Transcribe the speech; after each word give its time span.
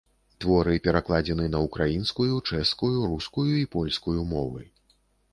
Творы 0.43 0.75
перакладзены 0.85 1.43
на 1.55 1.59
ўкраінскую, 1.65 2.37
чэшскую, 2.49 2.89
рускую 3.11 3.45
і 3.57 3.67
польскую 3.75 4.17
мовы. 4.33 4.65